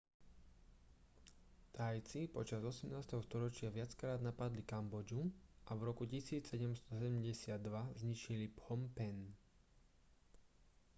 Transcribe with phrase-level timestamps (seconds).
[1.77, 2.89] thajci počas 18.
[3.27, 5.23] storočia viackrát napadli kambodžu
[5.69, 6.89] a v roku 1772
[8.01, 9.17] zničili phnom phen